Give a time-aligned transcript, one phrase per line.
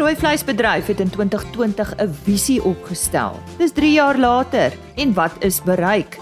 [0.00, 3.36] rooi vleisbedryf het in 2020 'n visie opgestel.
[3.58, 6.18] Dis 3 jaar later en wat is bereik?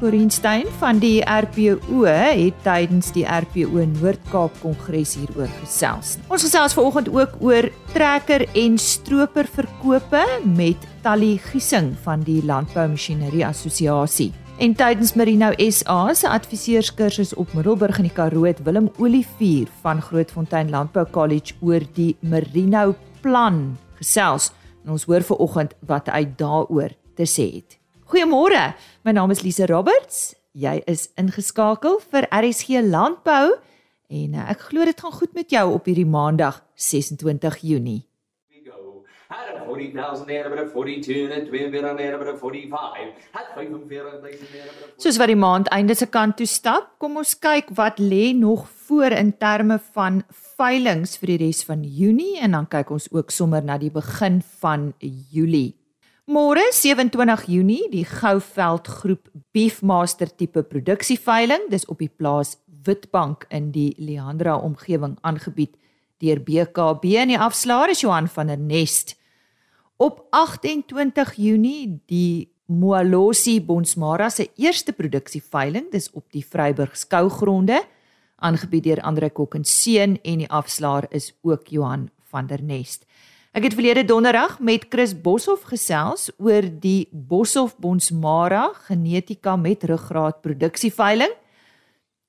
[0.00, 6.16] Corin Stein van die RPO het tydens die RPO Noord-Kaap Kongres hieroor gesels.
[6.28, 12.88] Ons gesels vanoggend ook oor trekker en stroper verkope met Tally Giesing van die Landbou
[12.88, 14.32] Masjinerie Assosiasie.
[14.58, 20.02] En tydens Merino SA se adviseurskursus op Middelburg in die Karoo het Willem Olivier van
[20.02, 24.52] Grootfontein Landbou College oor die Merino plan gesels.
[24.84, 27.78] En ons hoor vanoggend wat hy daaroor te sê het.
[28.08, 28.72] Goeiemôre.
[29.04, 30.32] My naam is Lise Roberts.
[30.56, 33.58] Jy is ingeskakel vir RSG Landbou
[34.08, 38.04] en eh, ek glo dit gaan goed met jou op hierdie Maandag 26 Junie.
[39.28, 42.36] Had a 40,000 there, but a 42 and a 2 bit on there, but a
[42.38, 43.12] 45.
[43.32, 47.20] Had 45,000 there, but a Soos wat die maand einde se kant toe stap, kom
[47.20, 50.22] ons kyk wat lê nog voor in terme van
[50.58, 54.40] veilinge vir die res van Junie en dan kyk ons ook sommer na die begin
[54.62, 55.76] van Julie.
[56.28, 63.70] Môre 27 Junie, die Gouveld Groep Beefmaster tipe produksieveiling, dis op die plaas Witbank in
[63.72, 65.76] die Leandra omgewing aangebied
[66.18, 69.14] deur BKB en die afslaer is Johan van der Nest.
[69.96, 77.78] Op 28 Junie die Moalosi Bonsmara se eerste produksieveiling, dis op die Vryburg skougronde,
[78.38, 83.04] aangebied deur Andre Kok en Seun en die afslaer is ook Johan van der Nest.
[83.56, 90.42] Ek het verlede donderdag met Chris Boshoff gesels oor die Boshoff Bonsmara genetika met ruggraat
[90.44, 91.32] produksieveiling.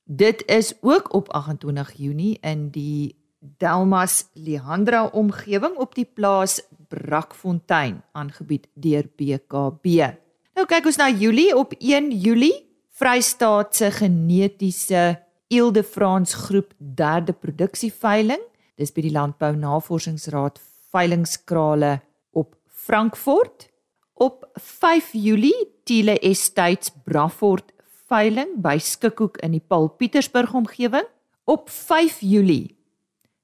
[0.03, 8.01] Dit is ook op 28 Junie in die Delmas Leandra omgewing op die plaas Brakfontein
[8.11, 10.09] aangebied deur BKB.
[10.57, 12.65] Nou kyk ons na Julie op 1 Julie
[12.99, 15.19] Vrystaat se genetiese
[15.49, 18.41] Ilde Frans groep derde produksieveiling.
[18.77, 20.59] Dis by die Landbou Navorsingsraad
[20.93, 21.95] veilingskrale
[22.37, 23.65] op Frankfurt.
[24.13, 27.73] Op 5 Julie Tiele Estates Brafort
[28.09, 31.07] veiling by Skikhoek in die Paul Pietersburg omgewing.
[31.49, 32.75] Op 5 Julie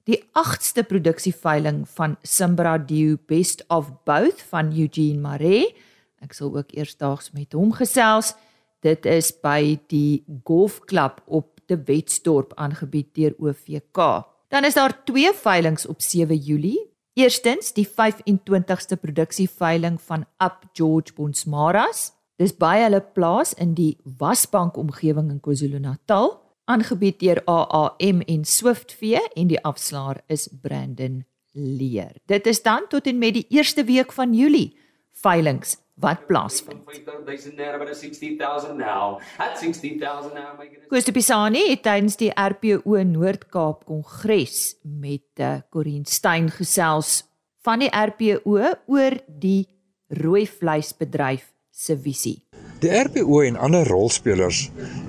[0.06, 5.72] die 8ste produksieveiling van Simbra Dew Best of Both van Eugene Maree.
[6.22, 8.36] Ek sal ook eersdaags met hom gesels.
[8.86, 15.32] Dit is by die golfklub op te Wetsdorp aangebied deur OVK dan is daar twee
[15.34, 22.10] veilings op 7 Julie Eerstens die 25ste produksieveiling van Up George Bonsmaras.
[22.36, 26.34] Dis by hulle plaas in die Wasbank omgewing in KwaZulu-Natal,
[26.68, 31.22] aangebied deur AAM en Swiftvee en die afslaer is Brandon
[31.56, 32.12] Leer.
[32.28, 34.76] Dit is dan tot en met die eerste week van Julie
[35.16, 36.82] veilings wat plaasvind.
[36.84, 39.20] 50,000 there, but a 60,000 now.
[39.38, 40.88] Had 60,000 now, making it.
[40.88, 47.22] Koos de Pisani het tydens die RPO Noord-Kaap Kongres met uh, Corin Stein gesels
[47.64, 49.66] van die RPO oor die
[50.08, 52.42] rooi vleisbedryf se visie.
[52.80, 54.66] Die RPO en ander rolspelers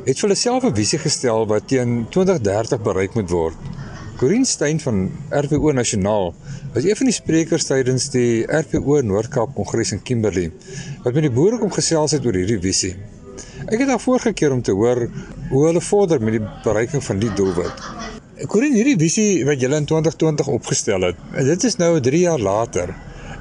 [0.07, 3.76] het vir hulle self 'n visie gestel wat teen 2030 bereik moet word.
[4.17, 6.31] Corin Stein van RPO Nasionaal
[6.73, 10.47] was een van die sprekers tydens die RPO Noord-Kaap Kongres in Kimberley
[11.03, 12.95] wat met die boere kom gesels het oor hierdie visie.
[13.67, 15.03] Ek het daarvoor gekeer om te hoor
[15.51, 17.85] hoe hulle vorder met die bereiking van die doelwit.
[18.49, 22.95] Corin, hierdie visie wat julle in 2020 opgestel het, dit is nou 3 jaar later.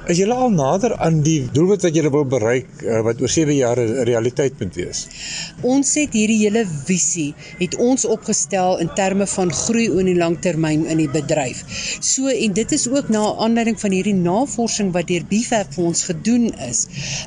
[0.07, 3.55] Is julle al nader aan die doelwit wat julle wil bereik uh, wat oor 7
[3.57, 4.99] jaar 'n realiteit moet wees?
[5.67, 10.85] Ons het hierdie hele visie het ons opgestel in terme van groei oor die langtermyn
[10.87, 11.59] in die bedryf.
[11.99, 16.03] So en dit is ook na aanleiding van hierdie navorsing wat deur BFAP vir ons
[16.07, 16.85] gedoen is.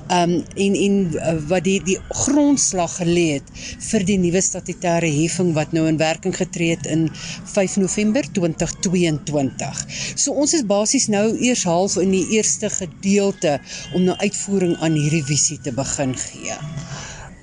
[0.09, 3.53] Um en en uh, wat die die grondslag gelê het
[3.91, 7.11] vir die nuwe statutêre heffing wat nou in werking getree het in
[7.45, 9.85] 5 November 2022.
[10.17, 13.59] So ons is basies nou eers half in die eerste gedeelte
[13.95, 16.57] om nou uitvoering aan hierdie visie te begin gee.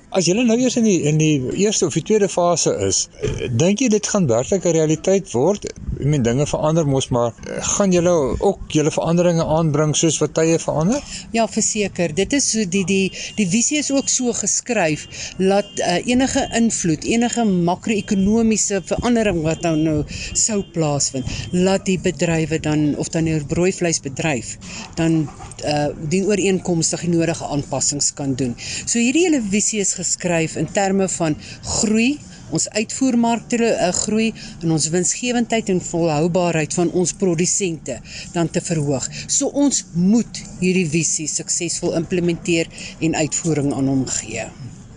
[0.08, 3.48] As julle nou eers in die in die eerste of die tweede fase is, eh,
[3.52, 5.66] dink jy dit gaan werklik 'n realiteit word?
[5.68, 10.32] Ek meen dinge verander mos, maar eh, gaan julle ook julle veranderinge aanbring soos wat
[10.34, 11.02] tye verander?
[11.32, 12.14] Ja, verseker.
[12.14, 17.04] Dit is so die die die visie is ook so geskryf dat uh, enige invloed,
[17.04, 23.44] enige makro-ekonomiese verandering wat nou nou sou plaasvind, laat die bedrywe dan of dan 'n
[23.46, 24.56] brooivleisbedryf
[24.94, 25.28] dan
[25.64, 28.54] uh dien ooreenkomstig die nodige aanpassings kan doen.
[28.86, 31.36] So hierdie hele visie is geskryf in terme van
[31.76, 32.16] groei
[32.50, 34.30] ons uitvoermarkte uh, groei
[34.62, 37.98] en ons winsgewendheid en volhoubaarheid van ons produsente
[38.32, 39.04] dan te verhoog.
[39.26, 42.72] So ons moet hierdie visie suksesvol implementeer
[43.04, 44.48] en uitvoering aan hom gee.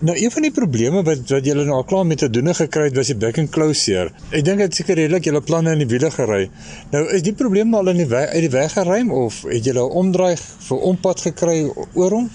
[0.01, 2.87] Nou een van die probleme wat wat julle nou al klaar met te doen gekry
[2.87, 4.09] het was die back and closure.
[4.33, 6.47] Ek dink dit seker redelik julle planne in die wiele gery.
[6.89, 9.67] Nou is die probleem nou al in die weg, uit die weg geruim of het
[9.69, 11.57] julle 'n omdraai vir ompad gekry
[11.93, 12.31] oor hom?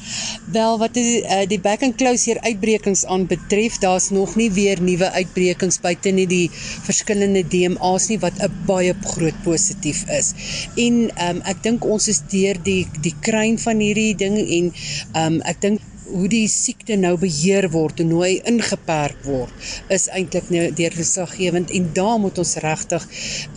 [0.55, 5.11] Wel wat die uh, die back and closure uitbrekings aanbetref, daar's nog nie weer nuwe
[5.11, 6.51] uitbrekings buite nie die
[6.87, 10.33] verskillende DMA's nie wat 'n baie groot positief is.
[10.77, 14.73] En um, ek dink ons is deur die die kruin van hierdie ding en
[15.19, 20.07] um, ek dink hoe die siekte nou beheer word en hoe hy ingeperk word is
[20.15, 23.07] eintlik nou deurgeslaggewend en daar moet ons regtig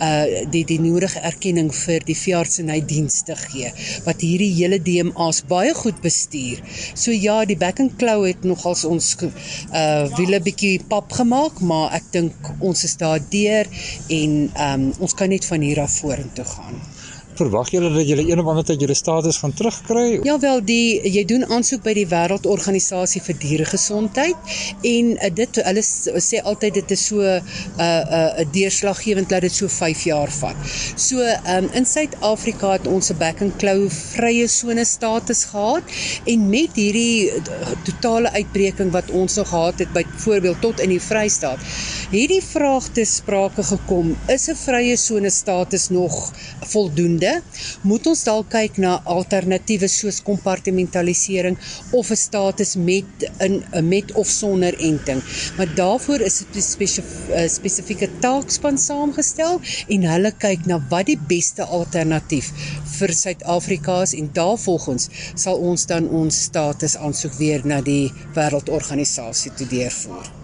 [0.06, 0.18] uh
[0.50, 3.72] die die nodige erkenning vir die veeartsenydienste gee
[4.06, 6.60] wat hierdie hele DMA's baie goed bestuur.
[6.94, 11.94] So ja, die back and claw het nogals ons uh wiele bietjie pap gemaak, maar
[11.98, 13.68] ek dink ons is daar deur
[14.20, 16.80] en um ons kan net van hier af vorentoe gaan
[17.40, 20.20] verwag julle dat julle een of ander tyd julle status gaan terugkry?
[20.26, 24.54] Ja wel, die jy doen aansoek by die Wêreldorganisasie vir Dieregesondheid
[24.92, 27.40] en uh, dit hulle sê altyd dit is so 'n
[27.78, 30.56] uh, 'n uh, deurslaggewend dat dit so 5 jaar vat.
[30.96, 35.82] So um, in Suid-Afrika het ons 'n back and claw vrye sone status gehad
[36.24, 37.32] en met hierdie
[37.84, 41.58] totale uitbreking wat ons nog gehad het byvoorbeeld tot in die Vrystaat,
[42.10, 46.32] het die vraag te sprake gekom, is 'n vrye sone status nog
[46.72, 47.29] voldoende?
[47.82, 51.58] Moet ons dalk kyk na alternatiewe soos kompartmentalisering
[51.92, 55.22] of 'n status met in met of sonder enting.
[55.56, 56.62] Maar daarvoor is 'n
[57.48, 62.52] spesifieke taakspan saamgestel en hulle kyk na wat die beste alternatief
[62.98, 69.54] vir Suid-Afrika is en daarvolgens sal ons dan ons status aansoek weer na die wêreldorganisasie
[69.54, 70.39] toe deurvoer.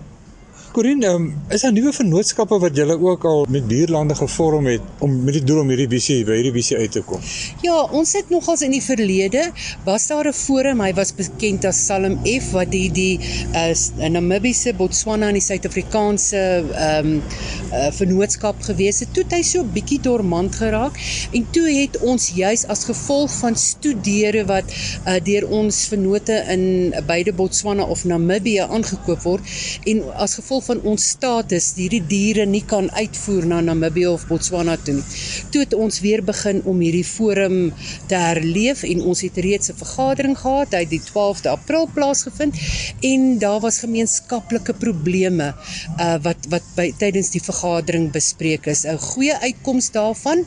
[0.76, 5.12] Corinne, um, is daar nuwe vennootskappe wat julle ook al met buurlande gevorm het om
[5.24, 7.22] met die doel om hierdie visie by hierdie visie uit te kom?
[7.64, 9.46] Ja, ons het nogals in die verlede
[9.86, 13.16] was daar 'n forum, hy was bekend as Salm F wat die die
[13.56, 17.22] uh, Namibiese, Botswana en die Suid-Afrikaanse ehm um,
[17.72, 19.14] uh, vennootskap gewees het.
[19.14, 21.00] Toe het hy so bietjie dormant geraak
[21.32, 24.68] en toe het ons juis as gevolg van studeere wat
[25.06, 29.40] uh, deur ons vennote in beide Botswana of Namibië aangekoop word
[29.86, 34.76] en as gevolg van ons status hierdie diere nie kan uitvoer na Namibië of Botswana
[34.82, 35.04] toe nie.
[35.54, 37.58] Toe het ons weer begin om hierdie forum
[38.10, 42.54] te herleef en ons het reeds 'n vergadering gehad, hy het die 12de April plaasgevind
[43.02, 45.54] en daar was gemeenskaplike probleme
[46.00, 48.84] uh wat wat by tydens die vergadering bespreek is.
[48.84, 50.44] 'n Goeie uitkoms daarvan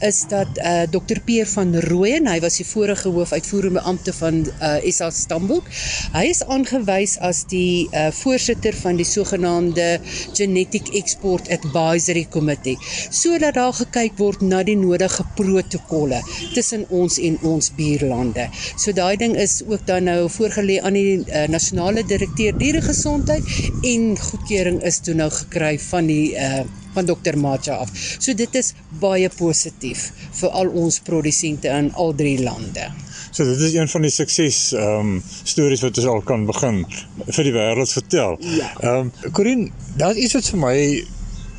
[0.00, 4.90] is dat uh Dr Peer van Rooyen, hy was die vorige hoofuitvoerende ampte van uh
[4.90, 5.64] SA Stamboek.
[6.12, 10.00] Hy is aangewys as die uh voorsitter van die sogenaamde genaamde
[10.32, 12.76] Genetic Export Advisory Committee
[13.10, 16.20] sodat daar gekyk word na die nodige protokolle
[16.54, 18.48] tussen ons en ons buurlande.
[18.76, 23.44] So daai ding is ook dan nou voorgelê aan die uh, nasionale direkteur dieregesondheid
[23.84, 26.64] en goedkeuring is toe nou gekry van die uh,
[26.94, 27.90] van dokter Macha af.
[28.18, 30.10] So dit is baie positief
[30.40, 32.88] vir al ons produsente in al drie lande.
[33.30, 36.82] So dit is een van die sukses ehm um, stories wat ons al kan begin
[37.28, 38.36] vir die wêreld vertel.
[38.58, 38.70] Ja.
[38.80, 40.76] Ehm um, Corin, daar is iets wat vir my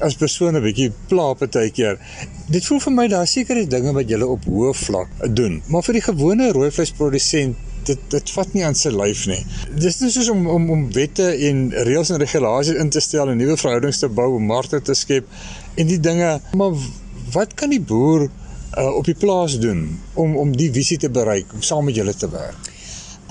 [0.02, 2.00] as persoon 'n bietjie pla partykeer.
[2.50, 5.84] Dit voel vir my daar seker is dinge wat jy op hoë vlak doen, maar
[5.84, 9.40] vir die gewone rooi vleisprodusent dit dit vat nie aan sy lyf nie.
[9.84, 13.38] Dis nie soos om om om wette en reëls en regulasies in te stel en
[13.38, 15.26] nuwe verhoudings te bou markte te skep
[15.76, 16.76] en die dinge, maar
[17.34, 18.30] wat kan die boer
[18.78, 22.14] uh, op die plaas doen om om die visie te bereik om saam met julle
[22.14, 22.70] te werk?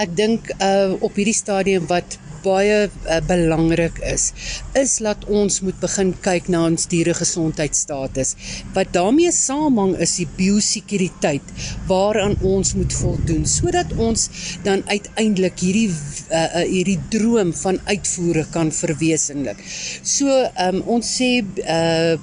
[0.01, 4.31] Ek dink uh op hierdie stadium wat baie uh, belangrik is,
[4.79, 8.35] is dat ons moet begin kyk na ons dieregesondheidstatus.
[8.77, 11.53] Wat daarmee saamhang is die biosekuriteit
[11.91, 14.29] waaraan ons moet voldoen sodat ons
[14.65, 19.61] dan uiteindelik hierdie uh, uh, hierdie droom van uitvoere kan verwesenlik.
[20.03, 20.31] So
[20.65, 22.17] um, ons sê uh,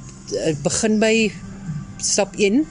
[0.64, 1.14] begin by
[2.04, 2.66] stap 1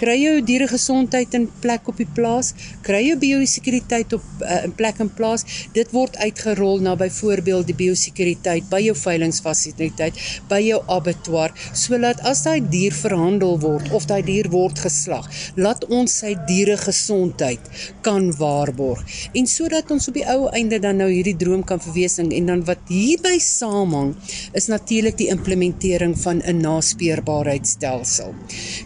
[0.00, 2.54] kry jou dieregesondheid in plek op die plaas,
[2.86, 5.44] kry jou biosekuriteit op uh, in plek in plaas.
[5.76, 10.16] Dit word uitgerol na byvoorbeeld die biosekuriteit by jou veilingfasiliteit,
[10.48, 15.28] by jou abattoir, sodat as daai dier verhandel word of daai dier word geslag,
[15.60, 17.68] laat ons sy dieregesondheid
[18.06, 19.04] kan waarborg.
[19.36, 22.64] En sodat ons op die ou einde dan nou hierdie droom kan verwesenlik en dan
[22.68, 24.14] wat hierby saamhang
[24.56, 28.34] is natuurlik die implementering van 'n naspeurbaarheidstelsel.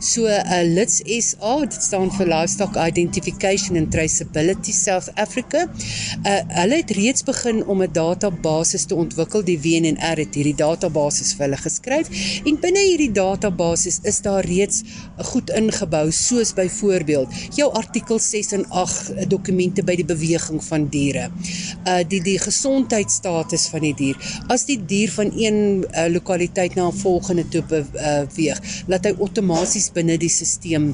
[0.01, 5.67] So 'n uh, lits LISSA, dit staan vir Livestock Identification and Traceability South Africa.
[6.25, 9.45] Uh hulle het reeds begin om 'n database te ontwikkel.
[9.45, 12.09] Die WNR het hierdie database vir hulle geskryf
[12.45, 14.83] en binne hierdie database is daar reeds
[15.17, 21.31] goed ingebou soos byvoorbeeld jou artikel 6 en 8 dokumente by die beweging van diere.
[21.87, 24.17] Uh die die gesondheidsstatus van die dier.
[24.49, 29.93] As die dier van een uh, lokaliteit na 'n volgende toe beweeg, laat hy outomaties
[29.93, 30.94] binne die stelsel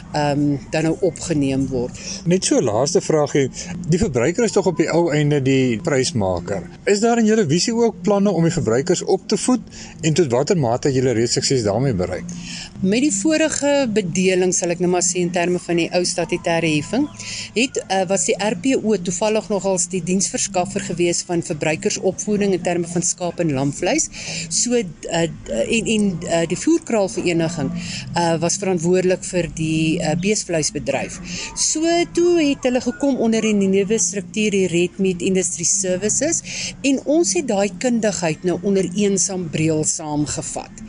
[0.11, 1.97] ehm um, dan nou opgeneem word.
[2.25, 3.47] Net so laaste vraagie,
[3.87, 6.67] die verbruiker is tog op die ou einde die prysmaker.
[6.89, 9.61] Is daar in julle visie ook planne om die verbruikers op te voed
[10.01, 12.27] en tot watter mate het julle reeds sukses daarmee bereik?
[12.81, 16.69] Met die vorige bedeling sal ek nou maar sê in terme van die ou statutêre
[16.75, 17.07] heffing,
[17.55, 23.05] het uh, was die RPO toevallig nogals die diensverskaffer gewees van verbruikersopvoeding in terme van
[23.05, 24.09] skaap en lamvleis.
[24.49, 24.83] So uh,
[25.21, 31.19] en en uh, die voerkraalvereniging uh, was verantwoordelik vir die uh, beesvleisbedryf.
[31.55, 36.41] So toe het hulle gekom onder die nuwe struktuur die Red Meat Industry Services
[36.87, 40.83] en ons het daai kundigheid nou onder een sambreel saamgevat.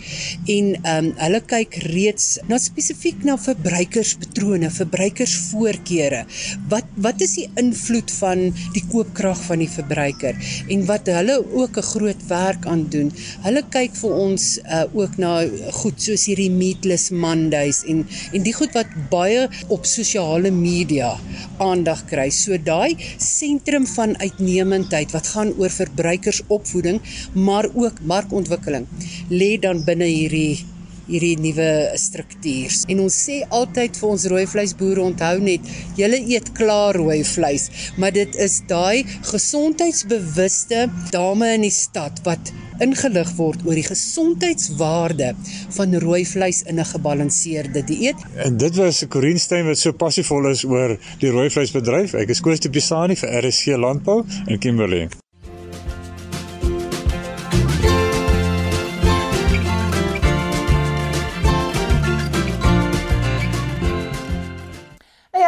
[0.47, 6.25] En ehm um, hulle kyk reeds na spesifiek na verbruikerspatrone, verbruikersvoorkeure.
[6.73, 10.39] Wat wat is die invloed van die koopkrag van die verbruiker
[10.73, 13.13] en wat hulle ook 'n groot werk aan doen.
[13.47, 15.33] Hulle kyk vir ons uh, ook na
[15.81, 21.13] goed soos hierdie meatless Mondays en en die goed wat baie op sosiale media
[21.59, 22.29] aandag kry.
[22.31, 27.01] So daai sentrum van uitnemendheid wat gaan oor verbruikersopvoeding,
[27.33, 28.87] maar ook markontwikkeling
[29.31, 30.72] lê dan binne hierdie
[31.13, 32.75] hierdie nuwe struktuur.
[32.93, 37.69] En ons sê altyd vir ons rooi vleisboere onthou net, julle eet klaar rooi vleis,
[38.01, 42.53] maar dit is daai gesondheidsbewuste dame in die stad wat
[42.83, 45.33] ingelig word oor die gesondheidswaarde
[45.77, 48.19] van rooi vleis in 'n gebalanseerde dieet.
[48.37, 52.15] En dit was Corin Stein wat so passievol is oor die rooi vleisbedryf.
[52.15, 55.22] Ek is Koos de Pisani vir RSC Landbou in Kimberley.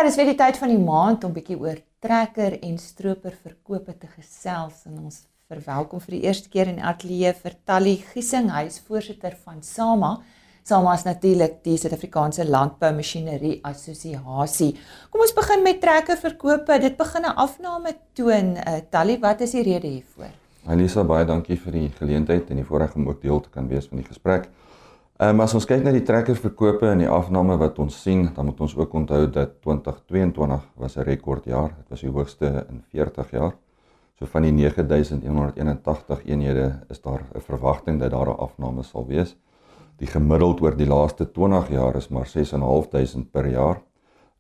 [0.04, 4.08] Dis weer die tyd van die maand om bietjie oor trekker en stroper verkope te
[4.12, 8.80] gesels en ons verwelkom vir die eerste keer in ateljee vir Tally Giesing, hy is
[8.84, 10.18] voorsitter van SAMA.
[10.64, 14.70] SAMA is natuurlik die Suid-Afrikaanse Landbou Masjinerie Assosiasie.
[15.12, 16.78] Kom ons begin met trekker verkope.
[16.80, 18.56] Dit begin 'n afname toon.
[18.56, 20.32] Uh, Tally, wat is die rede hiervoor?
[20.68, 23.86] Elisa, baie dankie vir die geleentheid en die voorreg om ook deel te kan wees
[23.86, 24.48] van die gesprek.
[25.14, 28.48] Ehm um, as ons kyk na die trekkerverkope en die afname wat ons sien, dan
[28.48, 31.68] moet ons ook onthou dat 2022 was 'n rekordjaar.
[31.76, 33.54] Dit was die hoogste in 40 jaar.
[34.18, 39.36] So van die 9181 eenhede is daar 'n verwagting dat daar 'n afname sal wees.
[39.98, 43.82] Die gemiddeld oor die laaste 20 jaar is maar 6.500 per jaar.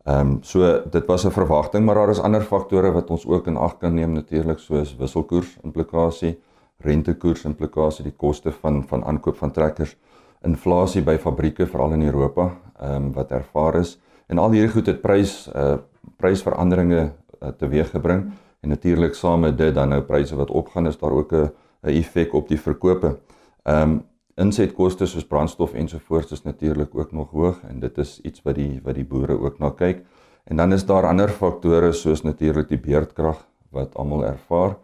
[0.04, 3.46] Ehm um, so dit was 'n verwagting, maar daar is ander faktore wat ons ook
[3.46, 6.40] in ag kan neem natuurlik soos wisselkoers implikasie,
[6.78, 9.96] rentekoers implikasie, die koste van van aankoop van trekkers
[10.44, 14.86] inflasie by fabrieke veral in Europa ehm um, wat ervaar is en al hierdie goed
[14.86, 15.76] het prys uh
[16.16, 17.02] prysveranderinge
[17.42, 21.32] uh, teweeggebring en natuurlik saam met dit dan nou pryse wat opgaan is daar ook
[21.32, 21.50] 'n
[21.82, 23.18] 'n effek op die verkope.
[23.62, 24.02] Ehm um,
[24.36, 28.80] insetkoste soos brandstof ensovoorts is natuurlik ook nog hoog en dit is iets wat die
[28.84, 30.04] wat die boere ook na kyk.
[30.44, 34.76] En dan is daar ander faktore soos natuurlik die beerdkrag wat almal ervaar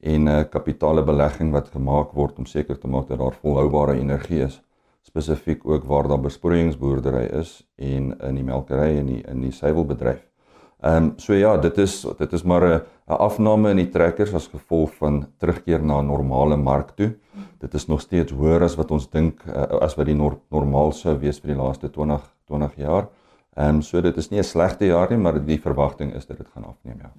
[0.00, 4.40] en 'n uh, kapitaalbelegging wat gemaak word om seker te maak dat daar volhoubare energie
[4.40, 4.62] is
[5.04, 10.22] spesifiek ook waar daar besproeiingsboerdery is en in die melkery en die in die suiwelbedryf.
[10.84, 14.34] Ehm um, so ja, dit is dit is maar 'n 'n afname in die trekkers
[14.34, 17.14] as gevolg van terugkeer na 'n normale mark toe.
[17.58, 20.92] Dit is nog steeds hoër as wat ons dink uh, as wat die nor normaal
[20.92, 23.08] sou wees vir die laaste 20 20 jaar.
[23.56, 26.36] Ehm um, so dit is nie 'n slegte jaar nie, maar die verwagting is dat
[26.36, 27.12] dit gaan afneem ja.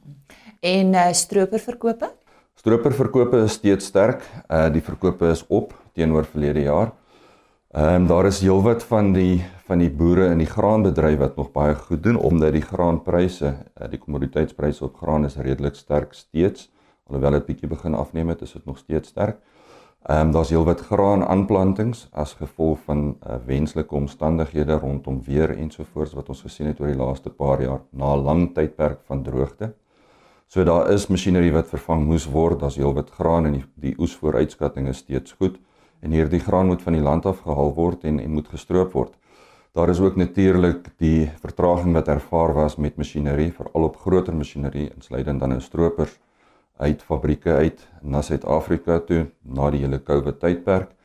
[0.60, 2.12] En uh, stroperverkope?
[2.56, 4.22] Stroperverkope is steeds sterk.
[4.50, 6.92] Uh die verkope is op teenoor verlede jaar.
[7.76, 11.50] Ehm um, daar is heelwat van die van die boere in die graanbedryf wat nog
[11.52, 16.70] baie goed doen omdat die graanpryse, uh, die kommoditeitspryse op graan is redelik sterk steeds.
[17.08, 19.42] Alhoewel dit bietjie begin afneem het, is dit nog steeds sterk.
[20.06, 26.14] Ehm um, daar's heelwat graan aanplantings as gevolg van uh, wenslike omstandighede rondom weer ensovoorts
[26.14, 29.74] wat ons gesien het oor die laaste paar jaar na 'n lang tydperk van droogte.
[30.48, 34.88] So daar is masjinerie wat vervang moes word, daar's heelwat graan en die, die oesvooruitskatting
[34.88, 35.60] is steeds goed
[36.06, 39.14] en hierdie graan moet van die land af gehaal word en en moet gestroop word.
[39.76, 44.92] Daar is ook natuurlik die vertraging wat ervaar was met masjinerie, veral op groter masjinerie
[44.94, 46.20] insluitend dan nou stropers
[46.78, 50.96] uit fabrieke uit na Suid-Afrika toe na die hele COVID tydperk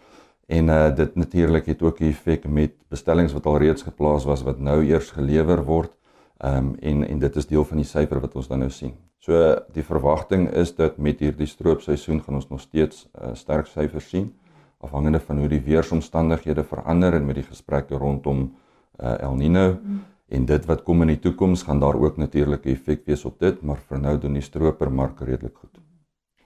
[0.51, 4.43] En uh dit natuurlik het ook 'n effek met bestellings wat al reeds geplaas was
[4.43, 5.93] wat nou eers gelewer word.
[6.37, 8.95] Ehm um, en en dit is deel van die syfer wat ons dan nou sien.
[9.19, 14.09] So die verwagting is dat met hierdie stroopseisoen gaan ons nog steeds uh, sterk syfers
[14.09, 14.35] sien
[14.81, 18.55] afhangende van hoe die weeromstandighede verander en met die gesprekke rondom
[19.01, 20.01] uh, El Nino mm.
[20.29, 23.39] en dit wat kom in die toekoms gaan daar ook natuurlik 'n effek wees op
[23.39, 25.81] dit, maar vir nou doen die stropermark redelik goed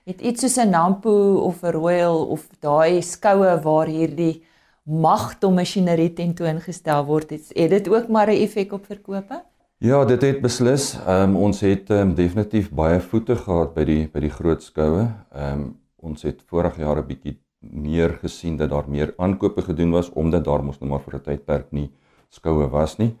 [0.05, 4.43] het iets soos 'n Nampo of 'n Royal of daai skoue waar hierdie
[4.83, 9.43] magte masjinerie tentoongestel word, het, het dit ook maar 'n effek op verkope?
[9.77, 10.97] Ja, dit het beslis.
[11.07, 15.07] Ehm um, ons het um, definitief baie voete gehad by die by die groot skoue.
[15.33, 17.39] Ehm um, ons het vorige jaar 'n bietjie
[17.71, 21.21] meer gesien dat daar meer aankope gedoen was omdat daar mos nou maar vir 'n
[21.21, 21.91] tydperk nie
[22.29, 23.15] skoue was nie.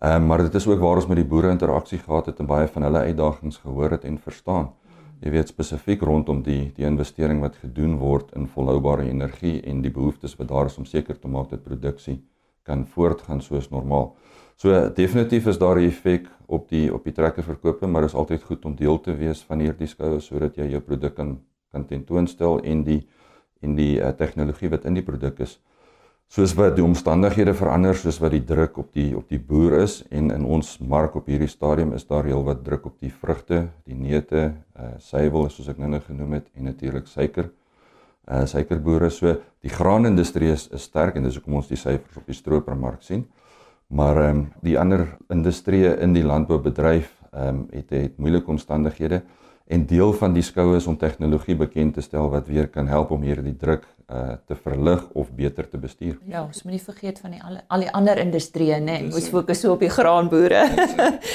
[0.00, 2.46] Ehm um, maar dit is ook waar ons met die boere interaksie gehad het en
[2.46, 4.72] baie van hulle uitdagings gehoor het en verstaan
[5.22, 9.92] jy weet spesifiek rondom die die investering wat gedoen word in volhoubare energie en die
[9.94, 12.18] behoeftes wat daar is om seker te maak dat produksie
[12.66, 14.12] kan voortgaan soos normaal.
[14.56, 18.64] So definitief is daar 'n effek op die op die trekkerverkope, maar is altyd goed
[18.64, 22.82] om deel te wees van hierdie skoue sodat jy jou produk kan kan tentoonstel en
[22.84, 23.06] die
[23.62, 25.58] en die uh, tegnologie wat in die produk is
[26.32, 29.98] soos wat die omstandighede verander, soos wat die druk op die op die boer is
[30.10, 33.96] en in ons mark op hierdie stadium is daar heelwat druk op die vrugte, die
[33.98, 34.46] neute,
[34.78, 37.50] uh suiwel soos ek nou-nou genoem het en natuurlik suiker.
[38.24, 42.26] Uh suikerboere so die graanindustrie is, is sterk en dis hoekom ons die syfers op
[42.30, 43.26] die stropermark sien.
[43.92, 49.20] Maar ehm um, die ander industrieë in die landboubedryf ehm um, het het moeilike omstandighede
[49.66, 53.10] en deel van die skoue is om tegnologie bekend te stel wat weer kan help
[53.10, 56.18] om hierdie druk uh te verlig of beter te bestuur.
[56.28, 58.98] Ja, ons moet nie vergeet van die al, al die ander industrieë nê.
[59.06, 59.12] Nee.
[59.14, 60.66] Ons fokus so op die graanboere.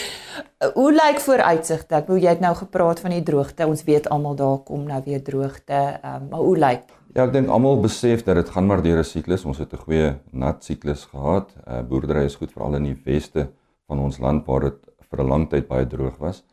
[0.79, 2.01] hoe lyk vooruitsigte?
[2.01, 3.65] Ek wou jy het nou gepraat van die droogte.
[3.65, 5.81] Ons weet almal daar kom nou weer droogte.
[6.03, 6.93] Um, maar hoe lyk?
[7.15, 9.45] Ja, ek dink almal besef dat dit gaan maar deur 'n siklus.
[9.45, 11.55] Ons het 'n goeie nat siklus gehad.
[11.65, 13.49] Uh boerdery is goed veral in die weste
[13.87, 14.79] van ons land waar dit
[15.09, 16.43] vir 'n lang tyd baie droog was.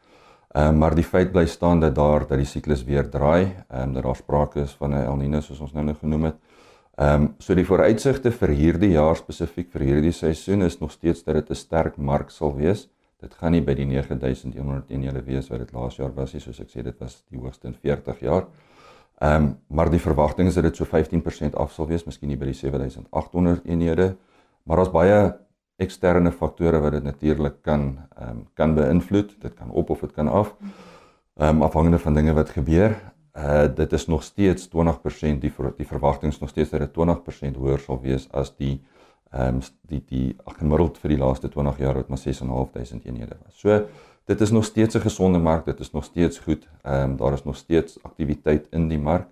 [0.54, 3.88] Ehm um, maar die feit bly staan dat daar dat die siklus weer draai, ehm
[3.88, 6.37] um, dat daar sprake is van 'n El Niño soos ons nou net genoem het.
[6.94, 11.25] Ehm um, so die vooruitsigte vir hierdie jaar spesifiek vir hierdie seisoen is nog steeds
[11.25, 12.88] dat dit 'n sterk mark sal wees.
[13.20, 16.61] Dit gaan nie by die 9101 julle wees wat dit laas jaar was nie, soos
[16.61, 18.46] ek sê dit was die hoogste in 40 jaar.
[19.20, 22.37] Ehm um, maar die verwagting is dat dit so 15% af sal wees, miskien nie
[22.37, 24.16] by die 7800 eenhede,
[24.62, 25.34] maar daar's baie
[25.76, 29.34] eksterne faktore wat dit natuurlik kan ehm um, kan beïnvloed.
[29.40, 30.54] Dit kan op of dit kan af.
[31.37, 32.96] Ehm um, afhangende van dinge wat gebeur.
[33.34, 34.70] Uh dit is nog steeds 20%
[35.40, 36.92] die ver, die verwagtinge nog steeds dat dit
[37.54, 38.82] 20% hoër sal wees as die
[39.30, 43.58] ehm um, die die gemiddeld vir die laaste 20 jaar wat maar 6.500 eenhede was.
[43.58, 43.87] So
[44.24, 46.68] dit is nog steeds 'n gesonde mark, dit is nog steeds goed.
[46.82, 49.26] Ehm um, daar is nog steeds aktiwiteit in die mark.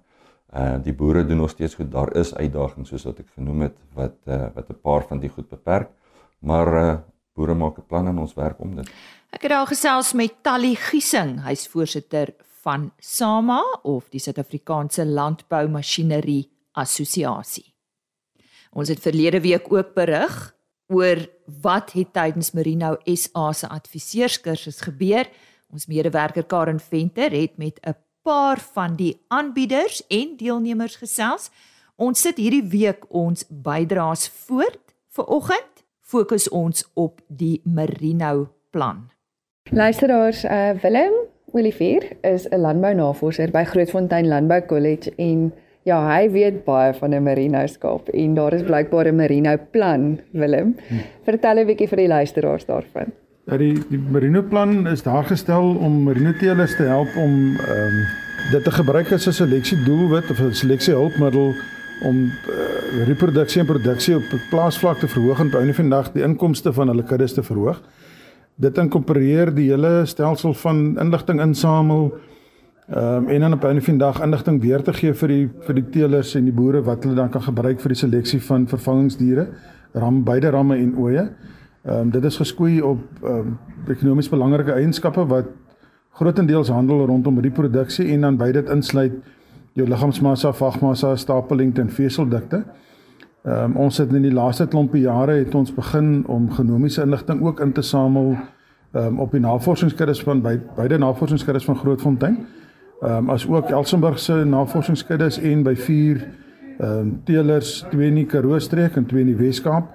[0.55, 1.92] Uh die boere doen nog steeds goed.
[1.92, 5.28] Daar is uitdagings soos wat ek genoem het wat uh wat 'n paar van die
[5.28, 5.88] goed beperk.
[6.42, 6.94] Maar uh,
[7.35, 8.88] boere maak 'n plan en ons werk om dit.
[9.31, 15.68] Ek het al gesels met Tally Giesing, hy's voorsitter van SAMA of die Suid-Afrikaanse Landbou
[15.68, 17.74] Masjinerie Assosiasie.
[18.72, 20.55] Ons het verlede week ook berig
[20.92, 21.26] oor
[21.62, 25.28] wat het tydens Merino SA se adviseurskursus gebeur.
[25.72, 31.50] Ons medewerker Karen Venter het met 'n paar van die aanbieders en deelnemers gesels.
[31.96, 39.09] Ons sit hierdie week ons bydraes voort vir oggend fokus ons op die Merino plan.
[39.71, 41.12] Luisteraars, uh Willem
[41.53, 47.23] Olivier is 'n landbounavorser by Grootfontein Landbou College en ja, hy weet baie van 'n
[47.23, 50.77] merino skaap en daar is blykbaar 'n merino plan, Willem.
[50.88, 50.95] Hm.
[51.25, 53.12] Vertel 'n bietjie vir die luisteraars daarvan.
[53.47, 57.87] Ja, die die merino plan is daar gestel om merino teelers te help om ehm
[57.87, 58.07] um,
[58.51, 61.55] dit te gebruik as 'n seleksie doelwit of 'n seleksie hulpmiddel
[62.05, 66.73] om uh, reproduksie en produksie op plaasvlak te verhoog en op 'n vandag die inkomste
[66.73, 67.83] van hulle kuddes te verhoog.
[68.57, 72.12] Dit inkorporeer die hele stelsel van inligting insamel
[72.88, 76.35] um, en dan op 'n vandag inligting weer te gee vir die vir die teelers
[76.35, 79.49] en die boere wat hulle dan kan gebruik vir die seleksie van vervangingsdiere,
[79.93, 81.29] ram beide ramme en oeye.
[81.85, 85.47] Ehm um, dit is geskoei op ehm um, ekonomies belangrike eienskappe wat
[86.11, 89.12] grootendeels handel rondom reproduksie en dan by dit insluit
[89.75, 92.65] jou liggaamsmassa, vagmassa, stapellengte en veseldikte.
[93.43, 97.41] Ehm um, ons het in die laaste klompie jare het ons begin om genomiese inligting
[97.43, 98.37] ook in te samel
[98.93, 102.37] ehm um, op die navorsingskuddes van by, beide navorsingskuddes van Grootfontein.
[103.03, 106.23] Ehm um, as ook Elsenburg se navorsingskuddes en by vier
[106.79, 109.91] ehm um, teelers, twee in die Karoo streek en twee in die Wes-Kaap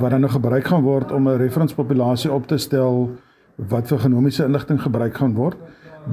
[0.00, 3.10] wat dan nou gebruik gaan word om 'n referenspopulasie op te stel
[3.56, 5.56] wat vir genomiese inligting gebruik gaan word.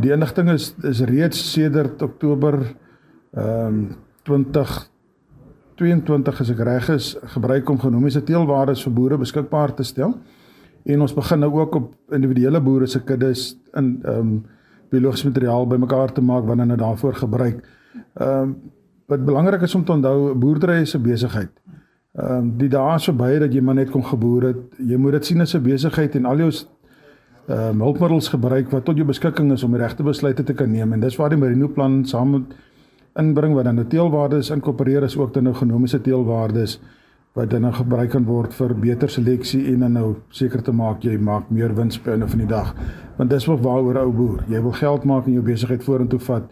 [0.02, 2.60] Die inligting is is reeds sedert Oktober
[3.34, 4.90] ehm um, 20
[5.80, 10.18] 22 as ek reg is, gebruik om genomiese teelwaardes vir boere beskikbaar te stel.
[10.84, 14.40] En ons begin nou ook op individuele boere se kuddes in ehm um,
[14.90, 17.64] biologiese materiaal bymekaar te maak wanneer hulle daarvoor gebruik.
[18.18, 18.56] Ehm um,
[19.10, 21.52] wat belangrik is om te onthou, boerdery is 'n besigheid.
[22.14, 24.58] Ehm um, die dae is verby dat jy maar net kom geboer het.
[24.78, 26.52] Jy moet dit sien as 'n besigheid en al jou
[27.50, 30.72] ehm uh, hulpmiddels gebruik wat tot jou beskikking is om die regte besluite te kan
[30.72, 32.44] neem en dis waar die Merino plan saam met
[33.18, 36.80] inbring wat dan nou teelwaardes inkorporeer is ook dan nou genomiese teelwaardes
[37.34, 41.04] wat dan nou gebruik kan word vir beter seleksie en dan nou seker te maak
[41.06, 42.74] jy maak meer wins by einde van die dag.
[43.18, 46.50] Want dis wat waaroor ou boer, jy wil geld maak en jou besigheid vorentoe vat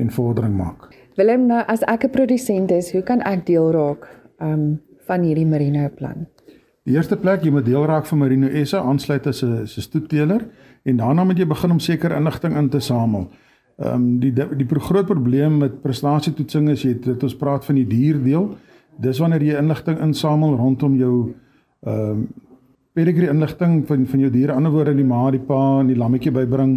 [0.00, 0.88] en vordering maak.
[1.18, 4.08] Willem, nou as ek 'n produsent is, hoe kan ek deel raak
[4.40, 6.26] um van hierdie Merino plan?
[6.84, 10.46] Die eerste plek jy moet deel raak van Merino SA aansluit as 'n stoetteler
[10.84, 13.28] en daarna moet jy begin om seker inligting in te samel.
[13.80, 17.86] Ehm um, die die groot probleem met prestasietoetsing is jy dit ons praat van die
[17.88, 18.50] dierdeel.
[19.00, 21.14] Dis wanneer jy inligting insamel rondom jou
[21.86, 22.26] ehm um,
[22.92, 26.32] pedigree inligting van van jou diere, ander woorde die ma, die pa en die lammetjie
[26.34, 26.74] bybring.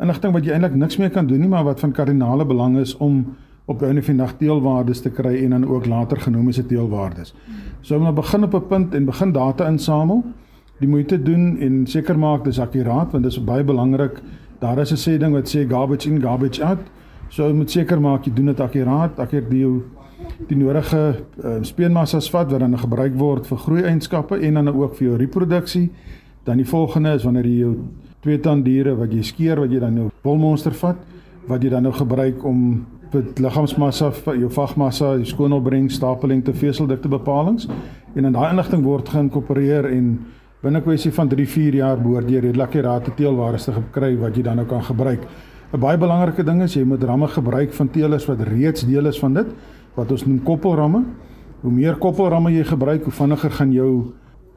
[0.00, 2.96] Inligting wat jy eintlik niks meer kan doen nie, maar wat van kardinale belang is
[2.96, 6.48] om op 'n einde van die dag teelwaardes te kry en dan ook later genoem
[6.48, 7.34] as teelwaardes.
[7.80, 10.24] So om nou begin op 'n punt en begin data insamel,
[10.78, 14.22] die moeite doen en seker maak dis akkuraat want dit is baie belangrik.
[14.60, 16.78] Daar is 'n sê ding wat sê garbage in garbage out.
[17.28, 19.82] So jy moet seker maak jy doen dit akkuraat, akkuraat die
[20.46, 25.08] die nodige uh, speenmassas vat wat dan gebruik word vir groeieienskappe en dan ook vir
[25.08, 25.90] jou reproduksie.
[26.44, 27.76] Dan die volgende is wanneer jy jou
[28.20, 30.96] twee tanddiere wat jy skeer wat jy dan nou wolmonster vat
[31.48, 37.08] wat jy dan nou gebruik om met liggaamsmassa, jou vagmassa, jou skoonopbreng, stapeling te veseldikte
[37.08, 37.70] bepalinge
[38.14, 40.10] en in daai inligting word geïnkorporeer en
[40.62, 44.58] binne kwessie van 3-4 jaar behoort jy redelik akkurate teelwaardes te kry wat jy dan
[44.58, 45.22] nou kan gebruik.
[45.72, 49.18] 'n Baie belangrike ding is jy moet ramme gebruik van teelers wat reeds deel is
[49.18, 49.46] van dit
[49.94, 51.04] wat ons noem koppelramme.
[51.62, 54.12] Hoe meer koppelramme jy gebruik, hoe vinniger gaan jou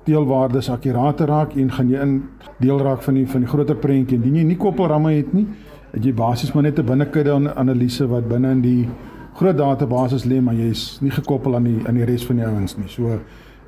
[0.06, 2.24] teelwaardes akkurate raak en gaan jy in
[2.60, 4.18] deel raak van die van die groter prentjie.
[4.18, 5.48] Indien jy nie koppelramme het nie,
[5.92, 8.90] het jy basies maar net 'n binnekudde analise wat binne in die
[9.36, 12.78] groot database lê, maar jy's nie gekoppel aan die aan die res van die ouens
[12.78, 12.88] nie.
[12.88, 13.20] So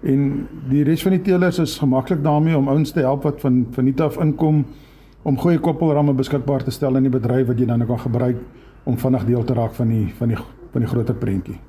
[0.04, 3.66] en die res van die teelers is gemaklik daarmee om ouens te help wat van
[3.72, 4.66] van nie af inkom
[5.24, 8.38] om goeie koppelramme beskikbaar te stel in die bedryf wat jy dan kan gebruik
[8.84, 10.38] om vinnig deel te raak van die van die
[10.74, 11.60] van die groter prentjie.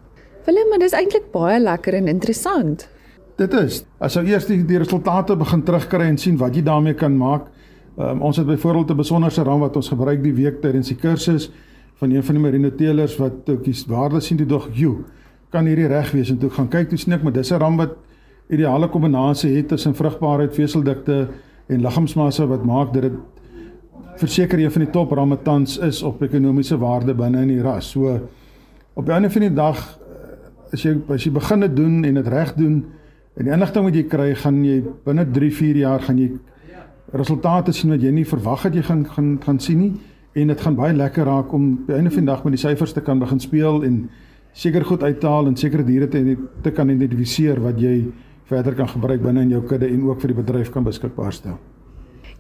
[0.47, 2.89] Willem, maar dis eintlik baie lekker en interessant.
[3.37, 3.85] Dit is.
[3.99, 7.51] As jy eers die, die resultate begin terugkry en sien wat jy daarmee kan maak,
[7.95, 11.51] Um, ons het byvoorbeeld 'n besonderse ram wat ons gebruik die week tydens die kursus
[11.95, 15.05] van een van die marine teelers wat ook die waarde sien toe dog you
[15.51, 17.77] kan hierdie reg wees en toe gaan kyk toe sien ek maar dis 'n ram
[17.77, 17.97] wat
[18.49, 21.29] ideale kombinasie het tussen vrugbaarheid, veseldikte
[21.67, 23.19] en liggaamsmassa wat maak dat dit
[24.21, 27.91] verseker een van die top ramme tans is op ekonomiese waarde binne in die ras.
[27.91, 28.19] So
[28.95, 29.99] op 'n ander van die dag
[30.73, 32.85] as jy as jy begin dit doen en dit reg doen
[33.37, 36.31] en die inligting wat jy kry, gaan jy binne 3-4 jaar gaan jy
[37.13, 39.93] resultate sien wat jy nie verwag het jy gaan gaan gaan sien nie
[40.35, 42.93] en dit gaan baie lekker raak om by einde van die dag met die syfers
[42.93, 44.11] te kan begin speel en
[44.53, 48.05] seker goed uithaal en sekere diere te te kan identifiseer wat jy
[48.51, 51.59] verder kan gebruik binne in jou kudde en ook vir die bedryf kan beskikbaar stel.